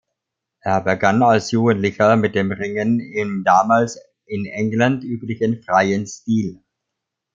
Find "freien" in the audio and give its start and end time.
5.61-6.07